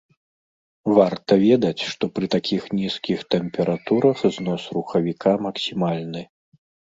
[0.99, 6.21] Варта ведаць, што пры такіх нізкіх тэмпературах знос рухавіка максімальны.